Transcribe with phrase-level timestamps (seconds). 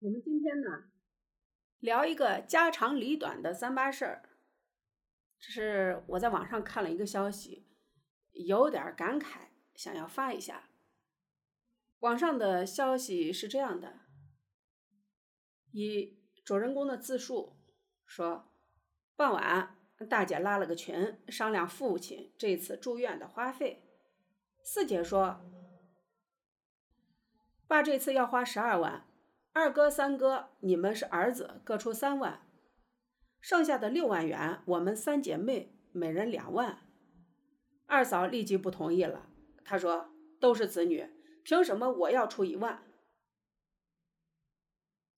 [0.00, 0.84] 我们今天呢，
[1.80, 4.28] 聊一个家长里短的三八事儿。
[5.40, 7.66] 这是我在网上看了一个消息，
[8.30, 10.70] 有点感慨，想要发一下。
[11.98, 14.02] 网上的消息是这样的：
[15.72, 17.56] 以主人公的自述
[18.06, 18.52] 说，
[19.16, 19.76] 傍晚
[20.08, 23.82] 大姐拉了个群，商量父亲这次住院的花费。
[24.62, 25.40] 四姐说，
[27.66, 29.07] 爸这次要花十二万。
[29.60, 32.46] 二哥、三哥，你们是儿子，各出三万，
[33.40, 36.78] 剩下的六万元，我们三姐妹每人两万。
[37.86, 39.28] 二嫂立即不同意了，
[39.64, 41.10] 她说：“都是子女，
[41.42, 42.84] 凭什么我要出一万？”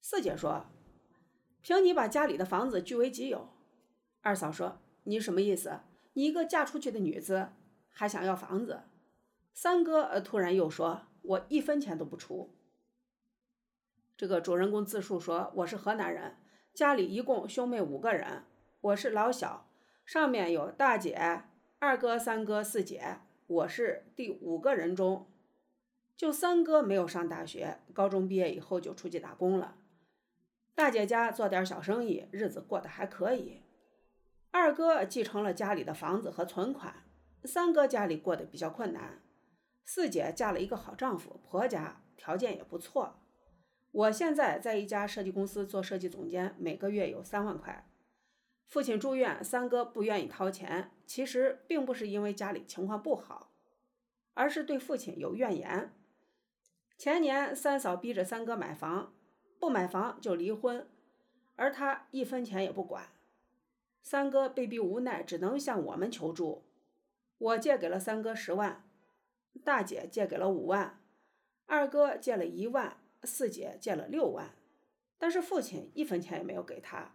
[0.00, 0.66] 四姐说
[1.60, 3.48] ：“凭你把家里的房子据为己有。”
[4.22, 5.80] 二嫂说：“你什么意思？
[6.12, 7.48] 你一个嫁出去的女子，
[7.88, 8.82] 还想要房子？”
[9.52, 12.54] 三哥呃突然又说：“我一分钱都不出。”
[14.18, 16.38] 这个主人公自述说：“我是河南人，
[16.74, 18.42] 家里一共兄妹五个人，
[18.80, 19.70] 我是老小，
[20.04, 21.44] 上面有大姐、
[21.78, 25.30] 二哥、三哥、四姐，我是第五个人中。
[26.16, 29.76] 就三哥没有上大学，高中毕业以后就出去打工了。
[30.74, 33.62] 大姐家做点小生意，日子过得还可以。
[34.50, 37.04] 二哥继承了家里的房子和存款，
[37.44, 39.22] 三哥家里过得比较困难。
[39.84, 43.20] 四姐嫁了一个好丈夫，婆家条件也不错。”
[43.98, 47.90] 我现在在一家设计公司做设计总监，每个月有三万块。
[48.64, 53.50] 父亲住院，三哥不愿意掏钱，其实并不是因为家里情况不好，
[54.34, 55.92] 而是对父亲有怨言。
[56.96, 59.14] 前年三嫂逼着三哥买房，
[59.58, 60.88] 不买房就离婚，
[61.56, 63.08] 而他一分钱也不管。
[64.00, 66.62] 三哥被逼无奈，只能向我们求助。
[67.38, 68.88] 我借给了三哥十万，
[69.64, 71.02] 大姐借给了五万，
[71.66, 72.98] 二哥借了一万。
[73.24, 74.54] 四姐借了六万，
[75.18, 77.14] 但是父亲一分钱也没有给他。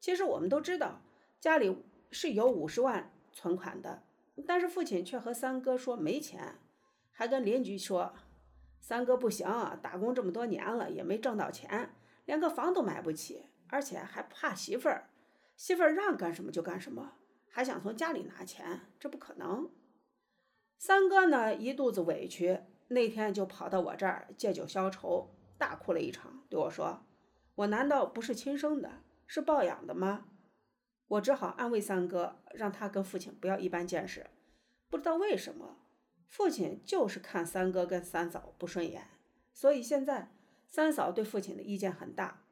[0.00, 1.02] 其实我们都知道，
[1.40, 1.76] 家里
[2.10, 4.04] 是有五十万存款的，
[4.46, 6.56] 但是父亲却和三哥说没钱，
[7.10, 8.14] 还跟邻居说
[8.80, 9.46] 三哥不行，
[9.82, 15.10] 打工这么多年了也没挣到钱，连个房都买不起，而且还怕媳妇儿，
[15.56, 17.14] 媳妇儿让干什么就干什么，
[17.50, 19.70] 还想从家里拿钱，这不可能。
[20.78, 22.60] 三哥呢，一肚子委屈。
[22.88, 27.04] 那天就跑到我这儿借酒消愁，大哭了一场，对我说
[27.56, 30.26] ：“我难道不是亲生的，是抱养的吗？”
[31.08, 34.26] 我只好安慰三哥，让他跟父亲不要一般见识。
[34.90, 35.76] 不知道为什么，
[36.26, 39.08] 父亲就是看三哥跟三嫂不顺眼，
[39.52, 40.30] 所以现在
[40.66, 42.44] 三嫂对父亲的意见很大。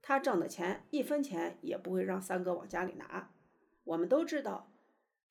[0.00, 3.30] 他挣的钱一分钱也不会让三哥往家里拿。
[3.84, 4.72] 我们都知道，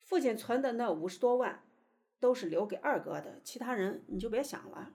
[0.02, 1.63] 父亲存的那五十多万。
[2.24, 4.94] 都是留给二哥的，其他人你就别想了。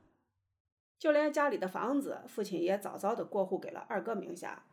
[0.98, 4.66] 就连家里的房子，父亲也早早的过户给了二哥名下，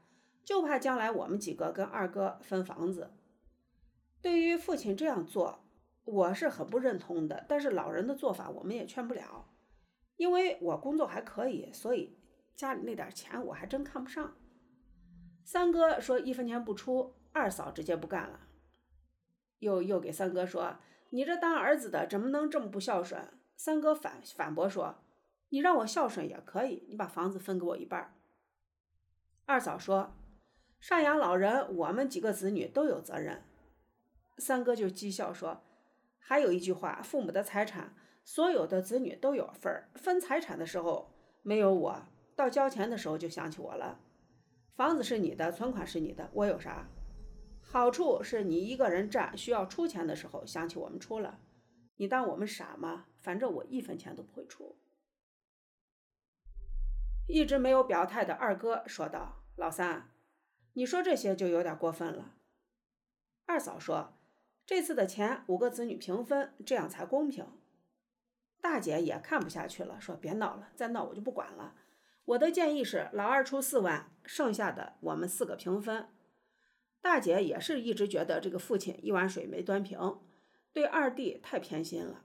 [0.43, 3.11] 就怕将来我们几个跟二哥分房子。
[4.22, 5.67] 对于父亲这样做，
[6.05, 7.44] 我是很不认同的。
[7.47, 9.53] 但是老人的做法，我们也劝不了。
[10.17, 12.19] 因为我工作还可以，所以
[12.55, 14.34] 家里那点钱我还真看不上。
[15.44, 18.49] 三哥说一分钱不出，二嫂直接不干了，
[19.59, 20.78] 又又给三哥说。
[21.11, 23.28] 你这当儿子的怎么能这么不孝顺？
[23.56, 24.97] 三哥反反驳说
[25.49, 28.15] ：“你让我孝顺也可以，你把房子分给我一半。”
[29.47, 30.12] 二嫂说
[30.83, 33.43] ：“赡养老人，我们几个子女都有责任。”
[34.39, 35.62] 三哥就讥笑说
[36.19, 37.94] ：“还有一句话，父母的财产，
[38.25, 39.88] 所有的子女都有份儿。
[39.94, 41.11] 分财产的时候
[41.43, 42.03] 没有我，
[42.34, 44.00] 到交钱的时候就想起我了。
[44.75, 46.88] 房子是你的，存款是你的，我有啥？”
[47.76, 51.38] 好处是你一个人占，需要出钱的时候想起我们出了，
[51.97, 53.04] 你当我们傻吗？
[53.20, 54.78] 反正我一分钱都不会出。
[57.28, 60.10] 一直没有表态的二哥说道：“老三，
[60.72, 62.37] 你说这些就有点过分了。”
[63.44, 64.14] 二嫂说
[64.64, 67.47] ：“这次的钱五个子女平分，这样才公平。”
[68.62, 71.75] 大姐也看不下去了，说：“别闹了，再闹我就不管了。
[72.25, 76.08] 我的建议是，老二出四万，剩下的我们四个平分。”
[77.06, 80.19] 大姐也是一直觉得这个父亲一碗水没端平，
[80.73, 82.25] 对二弟太偏心了。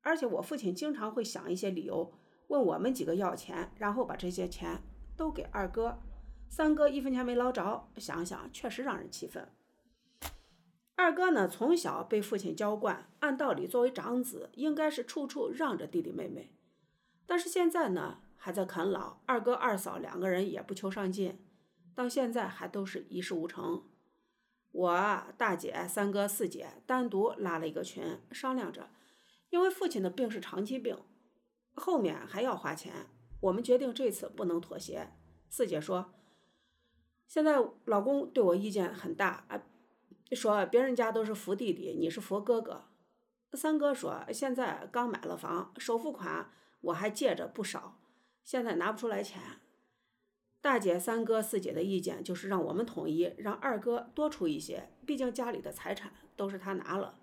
[0.00, 2.10] 而且我父亲经常会想一些理由
[2.46, 4.80] 问我们几个要钱，然后把这些钱
[5.14, 5.98] 都给二哥、
[6.48, 7.86] 三哥，一分钱没捞着。
[7.98, 9.46] 想想确实让人气愤。
[10.96, 16.50] 二哥呢，从小被父亲娇惯，按道理作为长子应该是处处让着弟弟妹妹，
[17.26, 21.38] 但是现在呢还在啃老，二哥二嫂两个人也不求上进，
[21.94, 23.82] 到现在还都是一事无成。
[24.74, 28.90] 我大姐、三哥、四姐单独拉了一个群，商量着，
[29.50, 30.98] 因为父亲的病是长期病，
[31.74, 33.06] 后面还要花钱，
[33.38, 35.12] 我们决定这次不能妥协，
[35.48, 36.12] 四姐说
[37.28, 39.62] ：“现在老公对我意见很大啊，
[40.32, 42.86] 说别人家都是扶弟弟，你是扶哥哥。”
[43.54, 46.50] 三哥说：“现在刚买了房，首付款
[46.80, 48.00] 我还借着不少，
[48.42, 49.40] 现在拿不出来钱。”
[50.64, 57.18] 大姐、三哥、四姐的意见就是让我们统一，让二哥多出一些，毕竟家里的财产都是他拿了。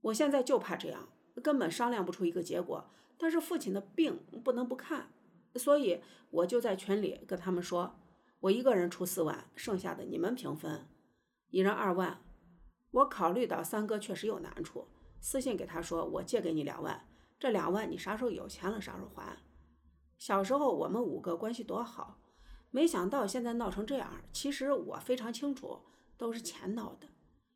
[0.00, 1.10] 我现在就怕这样，
[1.42, 2.88] 根本商量不出一个结果。
[3.18, 5.12] 但是父亲的病不能不看，
[5.56, 7.98] 所以我就在群里跟他们说，
[8.40, 10.88] 我一个人出四万，剩下的你们平分，
[11.50, 12.22] 一人二万。
[12.92, 14.88] 我考虑到三哥确实有难处。
[15.20, 17.06] 私信给他说：“我借给你两万，
[17.38, 19.36] 这两万你啥时候有钱了啥时候还。”
[20.18, 22.18] 小时候我们五个关系多好，
[22.70, 24.22] 没想到现在闹成这样。
[24.32, 25.80] 其实我非常清楚，
[26.16, 27.08] 都是钱闹的。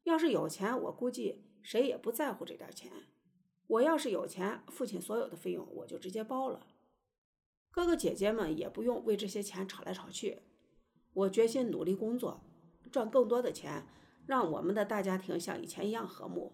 [0.04, 2.90] 要是有钱，我估计谁也不在乎这点钱。
[3.66, 6.66] 我要是有钱，父亲所有的费用我就直接包了，
[7.70, 10.42] 哥哥姐姐们也不用为这些钱吵来吵去。
[11.12, 12.42] 我决心努力工作，
[12.90, 13.86] 赚更多的钱，
[14.26, 16.52] 让我们的大家庭像以前一样和睦。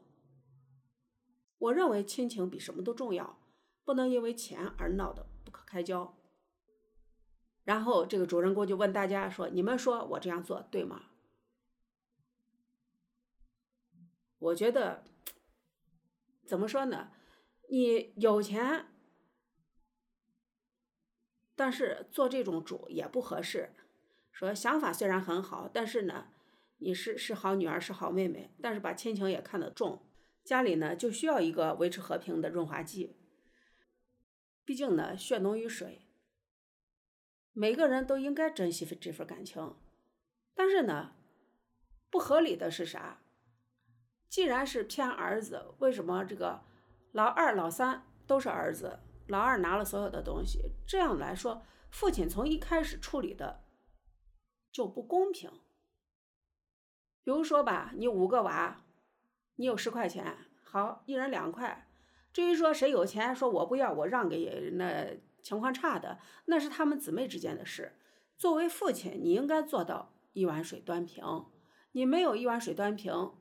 [1.59, 3.39] 我认为亲情比什么都重要，
[3.85, 6.19] 不能因为钱而闹得不可开交。
[7.63, 11.05] 然后这个主人公就问大家说：“你们说我这样做对吗？”
[14.39, 15.05] 我觉得
[16.45, 17.13] 怎么说呢？
[17.71, 18.87] 你有钱，
[21.55, 23.75] 但是做这种主也不合适。
[24.31, 26.29] 说想法虽然很好，但是呢，
[26.79, 30.03] 你是是好女儿，是好妹妹，但是把亲情也看得重。
[30.45, 33.17] 家里呢就需要一个维持和平的润滑剂。
[34.67, 36.03] 毕竟呢，血浓于水，
[37.53, 39.77] 每个人都应该珍惜这份感情。
[40.55, 41.13] 但是呢，
[42.11, 43.23] 不合理的是啥？
[44.29, 46.65] 既然是骗儿子，为什么这个
[47.13, 48.99] 老二、老三都是儿子，
[49.29, 50.73] 老二拿了所有的东西？
[50.85, 53.65] 这样来说，父亲从一开始处理的
[54.73, 55.49] 就不公平。
[57.23, 58.83] 比如说吧，你五个娃。
[59.59, 61.86] 你有十块钱，好，一人两块。
[62.37, 65.07] 至于说谁有钱，说我不要，我让给那
[65.43, 67.97] 情况差的，那是他们姊妹之间的事。
[68.37, 71.47] 作为父亲，你应该做到一碗水端平。
[71.93, 73.33] 你没有一碗水端平，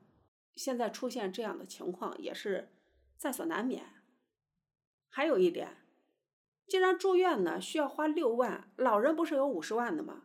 [0.54, 2.70] 现在出现这样的情况也是
[3.18, 3.84] 在所难免。
[5.10, 5.76] 还有一点，
[6.66, 10.22] 既然住院呢需要花六万，老人不是有五十万的吗？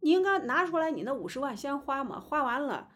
[0.00, 2.90] 你应该拿出来你那五十万先花嘛，花完了。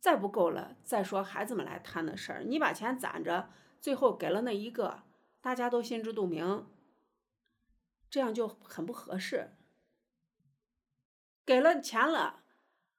[0.00, 2.42] 再不够了，再说孩子们来谈的事儿。
[2.44, 5.02] 你把钱攒着，最后给了那一个，
[5.40, 6.66] 大家都心知肚明，
[8.10, 9.50] 这样就很不合适。
[11.44, 12.44] 给了钱了，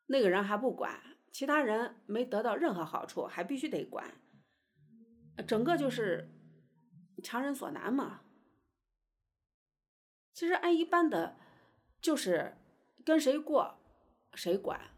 [0.08, 4.20] 那个人还不管，其他人没得到任何好处，还必须得管，
[5.48, 6.30] 整个就是
[7.24, 8.22] 强人所难嘛。
[10.34, 11.38] 其实按一般的，
[12.02, 12.58] 就是
[13.04, 13.80] 跟谁过，
[14.34, 14.92] 谁管。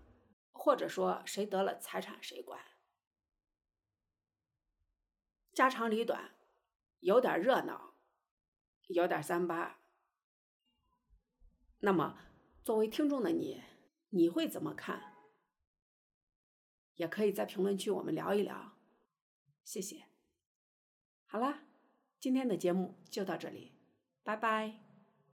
[0.54, 2.60] 或者说谁得了财产谁管，
[5.54, 6.32] 家长里短，
[7.00, 7.96] 有点热闹，
[8.88, 9.80] 有点三八。
[11.80, 12.18] 那么
[12.64, 13.62] 作为听众的你，
[14.10, 15.16] 你会怎么看？
[16.96, 18.78] 也可以在评论区我们聊一聊，
[19.64, 20.06] 谢谢。
[21.26, 21.64] 好啦，
[22.20, 23.72] 今天的节目就到这里，
[24.24, 24.91] 拜拜。